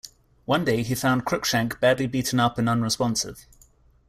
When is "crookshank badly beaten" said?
1.25-2.39